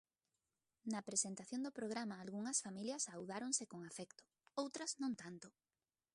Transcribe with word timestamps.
Na 0.91 1.01
presentación 1.09 1.61
do 1.63 1.75
programa 1.79 2.15
algunhas 2.25 2.61
familias 2.65 3.05
saudáronse 3.07 3.63
con 3.71 3.81
afecto; 3.91 4.23
outras, 4.63 4.91
non 5.01 5.13
tanto. 5.21 5.47